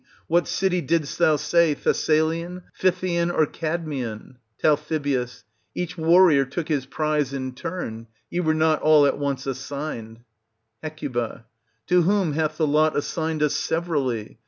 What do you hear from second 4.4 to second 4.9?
Tal.